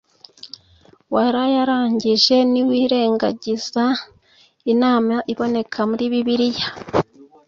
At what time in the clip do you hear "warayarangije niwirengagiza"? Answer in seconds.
1.13-3.85